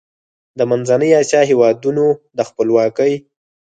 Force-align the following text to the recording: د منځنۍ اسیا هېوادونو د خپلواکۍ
د 0.57 0.59
منځنۍ 0.69 1.09
اسیا 1.21 1.41
هېوادونو 1.49 2.05
د 2.37 2.39
خپلواکۍ 2.49 3.13